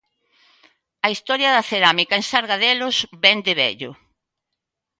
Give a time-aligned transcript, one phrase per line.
[1.05, 3.91] A historia da cerámica en Sargadelos vén de vello.